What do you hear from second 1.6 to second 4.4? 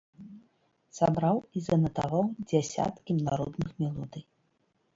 занатаваў дзесяткі народных мелодый.